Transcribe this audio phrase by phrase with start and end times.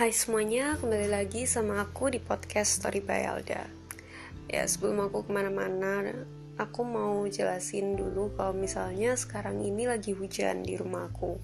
[0.00, 3.68] Hai semuanya, kembali lagi sama aku di podcast Story by Alda.
[4.48, 6.24] Ya sebelum aku ke mana-mana,
[6.56, 11.36] aku mau jelasin dulu kalau misalnya sekarang ini lagi hujan di rumahku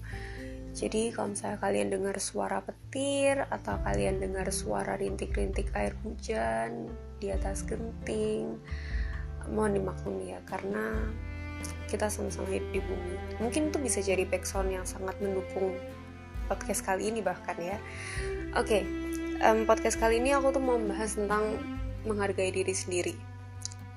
[0.73, 6.89] Jadi kalau misalnya kalian dengar suara petir atau kalian dengar suara rintik-rintik air hujan
[7.21, 8.57] di atas genting
[9.53, 10.97] Mohon dimaklumi ya, karena
[11.93, 13.37] kita sama-sama hidup di bumi.
[13.37, 15.77] Mungkin itu bisa jadi background yang sangat mendukung
[16.47, 17.77] podcast kali ini bahkan ya.
[18.55, 18.81] Oke, okay,
[19.43, 21.59] um, podcast kali ini aku tuh mau membahas tentang
[22.07, 23.13] menghargai diri sendiri.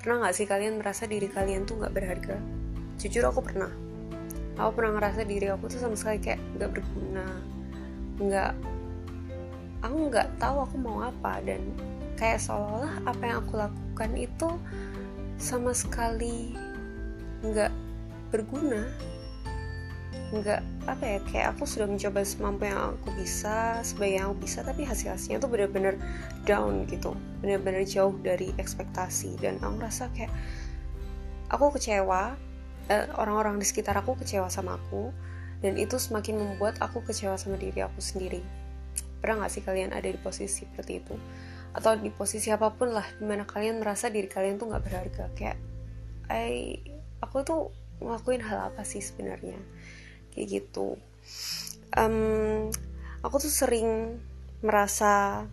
[0.03, 2.37] Pernah gak sih kalian merasa diri kalian tuh gak berharga?
[2.99, 3.71] Jujur aku pernah.
[4.59, 7.25] Aku pernah ngerasa diri aku tuh sama sekali kayak gak berguna,
[8.21, 8.53] nggak,
[9.81, 11.61] aku nggak tahu aku mau apa dan
[12.21, 14.49] kayak seolah-olah apa yang aku lakukan itu
[15.41, 16.53] sama sekali
[17.41, 17.73] nggak
[18.29, 18.85] berguna
[20.31, 24.63] nggak apa ya kayak aku sudah mencoba semampu yang aku bisa sebaik yang aku bisa
[24.63, 25.99] tapi hasil hasilnya tuh bener-bener
[26.47, 27.11] down gitu.
[27.43, 29.35] Bener-bener jauh dari ekspektasi.
[29.43, 30.31] Dan aku rasa kayak
[31.51, 32.39] aku kecewa
[32.87, 35.11] eh, orang-orang di sekitar aku kecewa sama aku
[35.59, 38.39] dan itu semakin membuat aku kecewa sama diri aku sendiri.
[39.19, 41.13] Pernah gak sih kalian ada di posisi seperti itu?
[41.75, 45.25] Atau di posisi apa pun lah di mana kalian merasa diri kalian tuh nggak berharga.
[45.37, 45.59] Kayak
[46.31, 46.79] I,
[47.19, 47.61] aku tuh
[48.01, 49.59] ngelakuin hal apa sih sebenarnya
[50.31, 50.97] kayak gitu.
[51.95, 52.71] Um,
[53.21, 54.17] aku tuh sering
[54.61, 55.45] merasa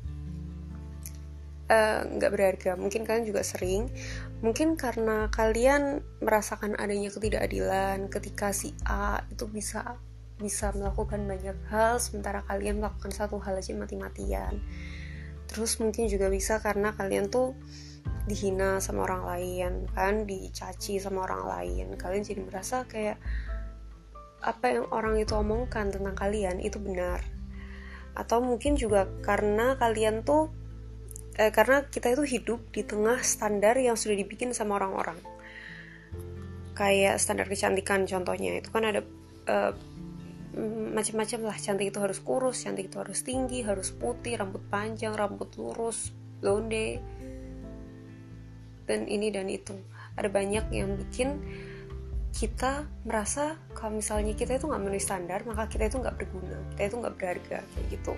[1.68, 2.72] eh, nggak uh, berharga.
[2.78, 3.90] Mungkin kalian juga sering.
[4.38, 9.98] Mungkin karena kalian merasakan adanya ketidakadilan ketika si A itu bisa
[10.38, 14.62] bisa melakukan banyak hal sementara kalian melakukan satu hal aja mati-matian.
[15.50, 17.58] Terus mungkin juga bisa karena kalian tuh
[18.28, 21.86] dihina sama orang lain kan dicaci sama orang lain.
[21.98, 23.18] Kalian jadi merasa kayak
[24.38, 27.22] apa yang orang itu omongkan tentang kalian itu benar.
[28.14, 30.50] Atau mungkin juga karena kalian tuh
[31.38, 35.18] eh, karena kita itu hidup di tengah standar yang sudah dibikin sama orang-orang.
[36.78, 39.02] Kayak standar kecantikan contohnya itu kan ada
[39.50, 39.72] eh,
[40.94, 41.56] macam-macam lah.
[41.58, 47.02] Cantik itu harus kurus cantik itu harus tinggi harus putih rambut panjang rambut lurus blonde.
[48.86, 49.74] Dan ini dan itu.
[50.18, 51.38] Ada banyak yang bikin
[52.32, 56.82] kita merasa kalau misalnya kita itu nggak memenuhi standar maka kita itu nggak berguna kita
[56.92, 58.12] itu nggak berharga kayak gitu.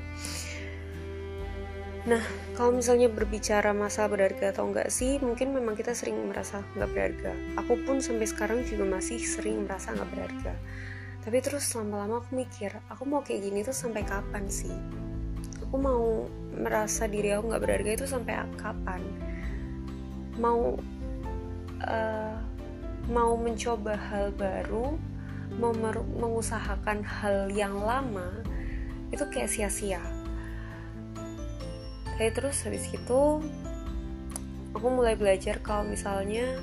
[2.09, 2.25] Nah
[2.56, 7.32] kalau misalnya berbicara masalah berharga atau enggak sih mungkin memang kita sering merasa nggak berharga.
[7.60, 10.54] Aku pun sampai sekarang juga masih sering merasa nggak berharga.
[11.21, 14.72] Tapi terus lama-lama aku mikir aku mau kayak gini tuh sampai kapan sih?
[15.69, 19.00] Aku mau merasa diri aku nggak berharga itu sampai kapan?
[20.41, 20.81] Mau
[21.84, 22.37] uh,
[23.10, 24.94] mau mencoba hal baru
[25.59, 28.31] mau mengusahakan hal yang lama
[29.10, 29.98] itu kayak sia-sia.
[32.15, 33.43] Kayak terus habis itu
[34.71, 36.62] aku mulai belajar kalau misalnya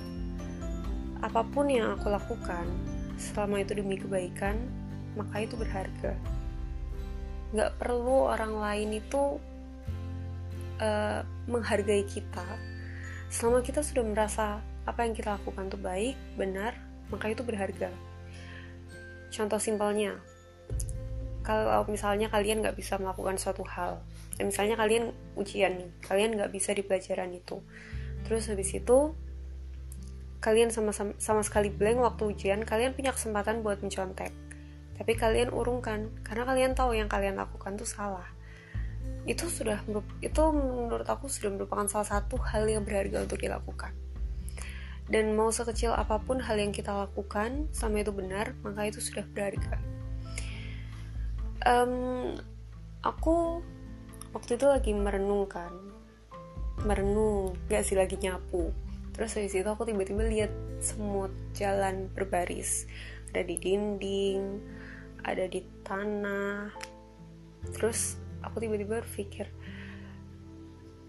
[1.19, 2.63] apa pun yang aku lakukan
[3.19, 4.55] selama itu demi kebaikan
[5.19, 6.15] maka itu berharga.
[7.51, 9.35] Nggak perlu orang lain itu
[10.79, 11.21] uh,
[11.51, 12.47] menghargai kita
[13.27, 16.73] selama kita sudah merasa apa yang kita lakukan itu baik, benar,
[17.11, 17.91] maka itu berharga.
[19.27, 20.15] Contoh simpelnya,
[21.43, 23.99] kalau misalnya kalian nggak bisa melakukan suatu hal,
[24.39, 27.59] dan misalnya kalian ujian nih, kalian nggak bisa di pelajaran itu,
[28.23, 29.11] terus habis itu
[30.39, 34.31] kalian sama, sama sama sekali blank waktu ujian, kalian punya kesempatan buat mencontek,
[34.95, 38.36] tapi kalian urungkan karena kalian tahu yang kalian lakukan itu salah.
[39.28, 39.84] Itu sudah
[40.23, 43.91] itu menurut aku sudah merupakan salah satu hal yang berharga untuk dilakukan.
[45.07, 49.23] Dan mau sekecil apa pun hal yang kita lakukan sama itu benar maka itu sudah
[49.23, 49.79] berharga.
[51.63, 52.35] Um,
[53.03, 53.63] aku
[54.35, 55.72] waktu itu lagi merenungkan
[56.84, 58.72] merenung gak sih lagi nyapu.
[59.16, 60.51] Terus dari situ aku tiba-tiba lihat
[60.84, 62.85] semut jalan berbaris.
[63.31, 64.44] Ada di dinding
[65.27, 66.71] ada di tanah.
[67.75, 68.15] Terus
[68.47, 69.51] aku tiba-tiba berpikir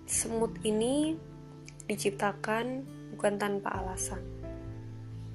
[0.09, 1.21] semut ini
[1.85, 4.25] diciptakan bukan tanpa alasan.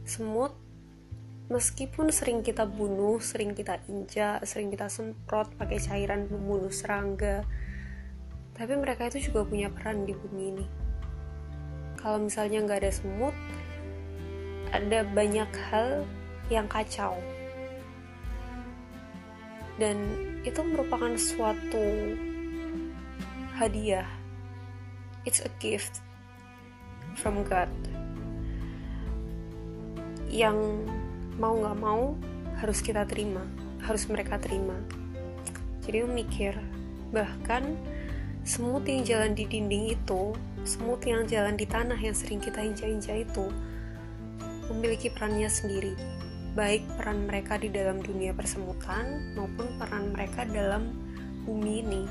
[0.01, 0.57] Semut,
[1.53, 7.45] meskipun sering kita bunuh, sering kita injak, sering kita semprot pakai cairan pembunuh serangga,
[8.53, 10.65] tapi mereka itu juga punya peran di bumi ini.
[11.97, 13.35] Kalau misalnya nggak ada semut,
[14.73, 16.05] ada banyak hal
[16.49, 17.15] yang kacau.
[19.77, 19.97] Dan
[20.45, 22.13] itu merupakan suatu
[23.57, 24.07] hadiah.
[25.23, 26.03] It's a gift
[27.15, 27.71] from God.
[30.29, 30.85] Yang
[31.39, 32.17] mau nggak mau
[32.61, 33.41] harus kita terima
[33.83, 34.75] harus mereka terima.
[35.83, 36.55] Jadi mikir
[37.11, 37.75] bahkan
[38.47, 40.33] semut yang jalan di dinding itu
[40.63, 43.45] semut yang jalan di tanah yang sering kita injak-injak itu
[44.71, 45.93] memiliki perannya sendiri
[46.53, 50.93] baik peran mereka di dalam dunia persemutan maupun peran mereka dalam
[51.49, 52.03] bumi ini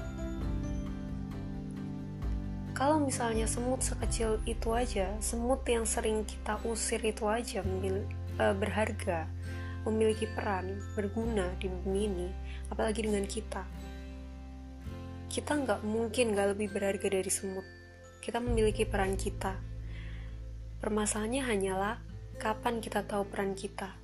[2.83, 8.03] kalau misalnya semut sekecil itu aja, semut yang sering kita usir itu aja memil,
[8.35, 9.31] e, berharga,
[9.87, 12.29] memiliki peran, berguna di bumi ini,
[12.75, 13.63] apalagi dengan kita.
[15.31, 17.63] Kita nggak mungkin nggak lebih berharga dari semut.
[18.19, 19.55] Kita memiliki peran kita.
[20.83, 22.03] Permasalahannya hanyalah
[22.43, 24.02] kapan kita tahu peran kita.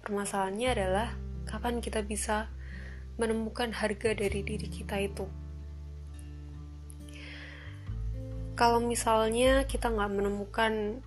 [0.00, 1.08] Permasalahannya adalah
[1.44, 2.48] kapan kita bisa
[3.20, 5.28] menemukan harga dari diri kita itu.
[8.60, 11.00] kalau misalnya kita nggak menemukan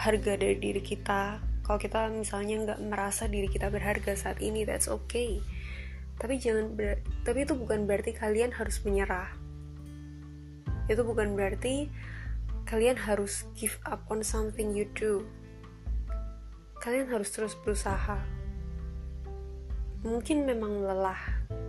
[0.00, 4.88] harga dari diri kita kalau kita misalnya nggak merasa diri kita berharga saat ini that's
[4.88, 5.44] okay.
[6.16, 9.28] Tapi jangan ber tapi itu bukan berarti kalian harus menyerah.
[10.88, 11.92] Itu bukan berarti
[12.64, 15.20] kalian harus give up on something you do
[16.86, 18.22] kalian harus terus berusaha.
[20.06, 21.18] Mungkin memang lelah.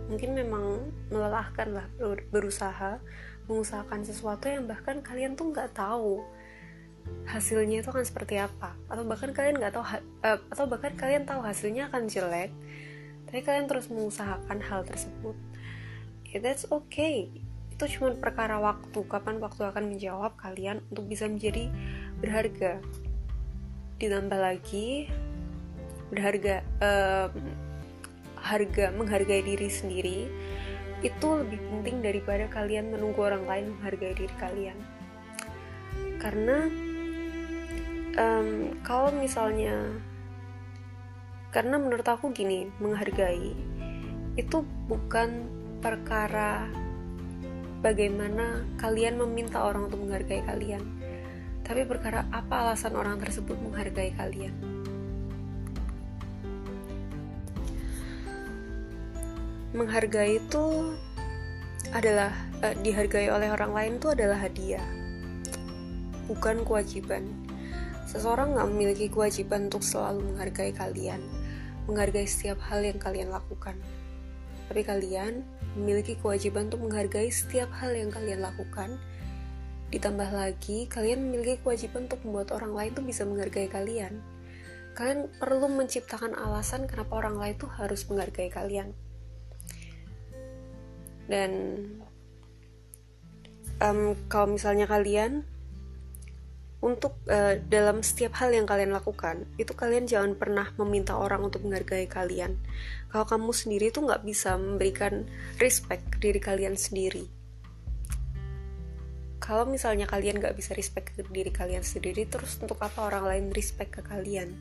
[0.06, 1.86] Mungkin memang melelahkan lah
[2.30, 3.02] berusaha
[3.50, 6.22] mengusahakan sesuatu yang bahkan kalian tuh nggak tahu
[7.26, 8.78] hasilnya itu akan seperti apa.
[8.86, 9.82] Atau bahkan kalian nggak tahu
[10.22, 12.54] uh, atau bahkan kalian tahu hasilnya akan jelek
[13.26, 15.34] tapi kalian terus mengusahakan hal tersebut.
[16.30, 17.26] Yeah, that's okay.
[17.74, 21.68] Itu cuma perkara waktu kapan waktu akan menjawab kalian untuk bisa menjadi
[22.22, 22.78] berharga
[23.98, 25.10] ditambah lagi
[26.08, 27.28] berharga uh,
[28.38, 30.30] harga menghargai diri sendiri
[31.02, 34.78] itu lebih penting daripada kalian menunggu orang lain menghargai diri kalian.
[36.18, 36.66] Karena
[38.18, 39.98] um, kalau misalnya
[41.54, 43.54] karena menurut aku gini menghargai
[44.38, 45.46] itu bukan
[45.78, 46.66] perkara
[47.78, 50.97] bagaimana kalian meminta orang untuk menghargai kalian
[51.68, 54.56] tapi perkara apa alasan orang tersebut menghargai kalian?
[59.76, 60.96] Menghargai itu
[61.92, 62.32] adalah
[62.64, 64.84] uh, dihargai oleh orang lain itu adalah hadiah
[66.24, 67.28] bukan kewajiban.
[68.08, 71.20] Seseorang nggak memiliki kewajiban untuk selalu menghargai kalian
[71.88, 73.74] menghargai setiap hal yang kalian lakukan.
[74.68, 75.40] Tapi kalian
[75.72, 79.00] memiliki kewajiban untuk menghargai setiap hal yang kalian lakukan
[79.88, 84.20] ditambah lagi kalian memiliki kewajiban untuk membuat orang lain tuh bisa menghargai kalian.
[84.92, 88.92] Kalian perlu menciptakan alasan kenapa orang lain tuh harus menghargai kalian.
[91.28, 91.52] Dan
[93.80, 95.44] um, kalau misalnya kalian
[96.78, 101.64] untuk uh, dalam setiap hal yang kalian lakukan itu kalian jangan pernah meminta orang untuk
[101.64, 102.60] menghargai kalian.
[103.08, 105.24] Kalau kamu sendiri tuh nggak bisa memberikan
[105.56, 107.37] respect ke diri kalian sendiri
[109.38, 113.44] kalau misalnya kalian nggak bisa respect ke diri kalian sendiri terus untuk apa orang lain
[113.54, 114.54] respect ke kalian?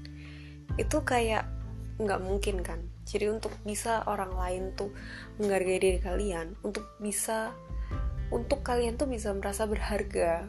[0.77, 1.49] Itu kayak
[1.97, 2.85] nggak mungkin kan?
[3.09, 4.93] Jadi untuk bisa orang lain tuh
[5.41, 7.51] menghargai diri kalian untuk bisa
[8.29, 10.45] untuk kalian tuh bisa merasa berharga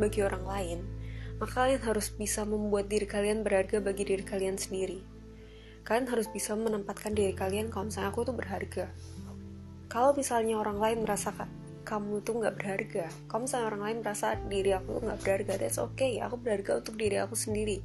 [0.00, 0.80] bagi orang lain
[1.38, 5.02] maka kalian harus bisa membuat diri kalian berharga bagi diri kalian sendiri.
[5.82, 8.86] Kalian harus bisa menempatkan diri kalian kalau misalnya aku tuh berharga.
[9.90, 13.06] Kalau misalnya orang lain merasakan kamu tuh nggak berharga.
[13.28, 16.18] Kalau misalnya orang lain merasa diri aku tuh nggak berharga that's okay.
[16.24, 17.84] Aku berharga untuk diri aku sendiri.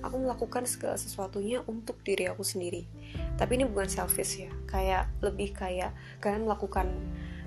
[0.00, 2.88] Aku melakukan segala sesuatunya untuk diri aku sendiri.
[3.36, 4.50] Tapi ini bukan selfish ya.
[4.64, 5.92] Kayak lebih kayak
[6.24, 6.88] kalian melakukan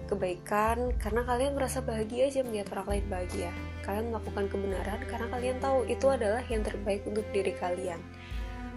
[0.07, 3.51] kebaikan karena kalian merasa bahagia aja melihat orang lain bahagia.
[3.83, 7.99] Kalian melakukan kebenaran karena kalian tahu itu adalah yang terbaik untuk diri kalian.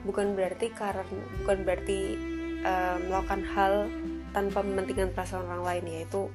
[0.03, 1.05] Bukan berarti karena
[1.45, 2.01] bukan berarti
[2.65, 3.75] uh, melakukan hal
[4.31, 6.31] tanpa mementingkan perasaan orang lain yaitu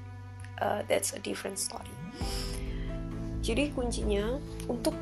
[0.62, 1.92] uh, that's a different story.
[3.46, 4.98] Jadi kuncinya untuk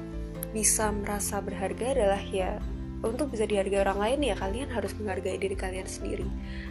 [0.52, 2.60] bisa merasa berharga adalah ya
[3.04, 6.28] untuk bisa dihargai orang lain ya kalian harus menghargai diri kalian sendiri.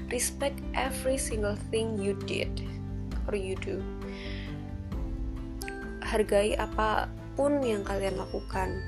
[0.08, 2.48] Respect every single thing you did
[3.28, 3.80] or you do.
[6.04, 8.80] Hargai apa pun yang kalian lakukan.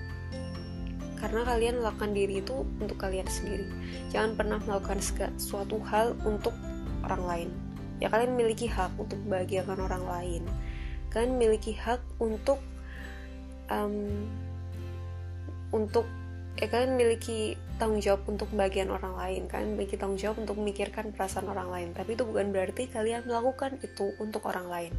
[1.16, 3.64] Karena kalian melakukan diri itu untuk kalian sendiri.
[4.12, 5.00] Jangan pernah melakukan
[5.40, 6.52] suatu hal untuk
[7.00, 7.50] orang lain
[8.02, 10.42] ya kalian memiliki hak untuk membahagiakan orang lain.
[11.10, 12.58] Kalian memiliki hak untuk
[13.70, 14.26] um,
[15.70, 16.06] untuk
[16.54, 19.42] eh kalian memiliki tanggung jawab untuk bagian orang lain.
[19.50, 21.88] Kalian memiliki tanggung jawab untuk memikirkan perasaan orang lain.
[21.90, 24.94] Tapi itu bukan berarti kalian melakukan itu untuk orang lain.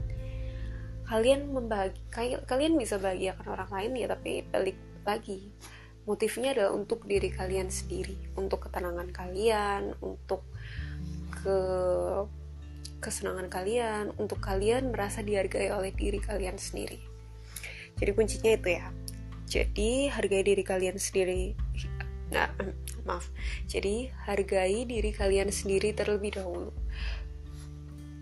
[1.06, 2.02] Kalian membagi
[2.48, 5.54] kalian bisa bahagiakan orang lain ya tapi balik lagi.
[6.06, 10.46] Motifnya adalah untuk diri kalian sendiri untuk ketenangan kalian untuk
[11.34, 11.58] ke
[13.06, 16.98] kesenangan kalian, untuk kalian merasa dihargai oleh diri kalian sendiri.
[18.02, 18.90] Jadi kuncinya itu ya.
[19.46, 21.54] Jadi hargai diri kalian sendiri.
[22.34, 22.50] Nah,
[23.06, 23.30] maaf.
[23.70, 26.74] Jadi hargai diri kalian sendiri terlebih dahulu.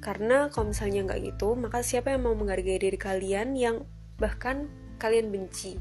[0.03, 3.87] Karena kalau misalnya nggak gitu, maka siapa yang mau menghargai diri kalian yang
[4.19, 4.67] bahkan
[4.99, 5.79] kalian benci?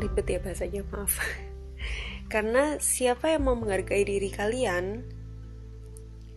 [0.00, 1.20] Ribet ya bahasanya, maaf.
[2.32, 5.04] Karena siapa yang mau menghargai diri kalian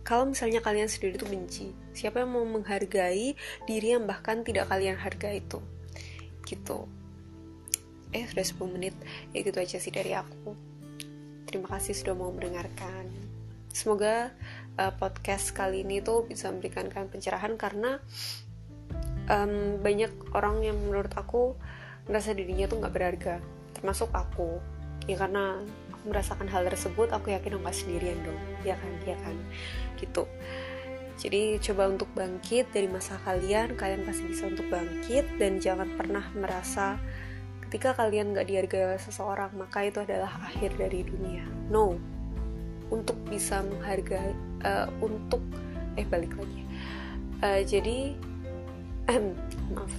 [0.08, 3.36] kalau misalnya kalian sendiri itu benci siapa yang mau menghargai
[3.68, 5.60] diri yang bahkan tidak kalian hargai itu?
[6.48, 6.88] Gitu.
[8.16, 8.96] Eh sudah 10 menit.
[9.36, 10.56] Ya gitu aja sih dari aku.
[11.44, 13.12] Terima kasih sudah mau mendengarkan.
[13.68, 14.32] Semoga
[14.80, 18.00] uh, podcast kali ini tuh bisa memberikan kalian pencerahan karena
[19.28, 21.52] um, banyak orang yang menurut aku
[22.08, 23.44] merasa dirinya tuh nggak berharga.
[23.76, 24.56] Termasuk aku.
[25.04, 25.60] Ya karena
[26.08, 28.40] merasakan hal tersebut aku yakin aku gak sendirian dong.
[28.64, 28.92] Ya kan?
[29.04, 29.36] Ya kan?
[30.00, 30.24] Gitu.
[31.18, 36.22] Jadi coba untuk bangkit dari masa kalian kalian pasti bisa untuk bangkit dan jangan pernah
[36.30, 36.94] merasa
[37.66, 41.44] ketika kalian gak dihargai oleh seseorang maka itu adalah akhir dari dunia.
[41.68, 41.98] No.
[42.88, 44.32] Untuk bisa menghargai
[44.64, 45.44] uh, untuk
[45.98, 46.62] eh balik lagi.
[47.42, 48.16] Uh, jadi
[49.74, 49.92] maaf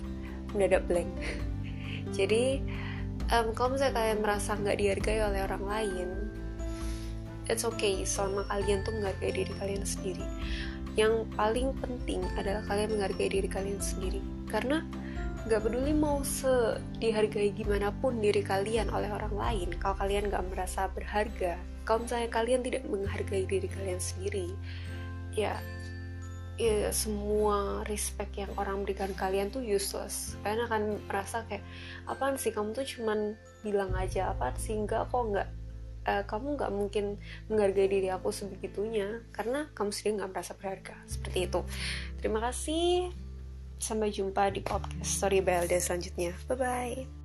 [0.54, 1.10] mendadak blank.
[2.18, 2.62] Jadi
[3.34, 6.10] um, kalau misalnya kalian merasa nggak dihargai oleh orang lain
[7.50, 10.22] it's okay selama kalian tuh menghargai diri kalian sendiri.
[10.94, 14.22] Yang paling penting adalah kalian menghargai diri kalian sendiri.
[14.46, 14.86] Karena
[15.50, 20.46] nggak peduli mau se dihargai gimana pun diri kalian oleh orang lain kalau kalian nggak
[20.52, 21.56] merasa berharga
[21.88, 24.52] kalau misalnya kalian tidak menghargai diri kalian sendiri
[25.32, 25.56] ya
[26.60, 30.36] ya, semua respect yang orang berikan kalian tuh useless.
[30.44, 31.64] Kalian akan merasa kayak
[32.06, 32.52] apaan sih?
[32.52, 34.76] Kamu tuh cuman bilang aja apa sih?
[34.76, 35.50] Enggak kok enggak.
[36.08, 37.06] Uh, kamu nggak mungkin
[37.52, 40.96] menghargai diri aku sebegitunya karena kamu sendiri nggak merasa berharga.
[41.08, 41.60] Seperti itu.
[42.20, 43.10] Terima kasih.
[43.80, 46.36] Sampai jumpa di podcast story BLD selanjutnya.
[46.52, 47.19] Bye bye